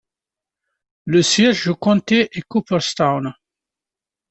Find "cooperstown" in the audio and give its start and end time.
2.41-3.35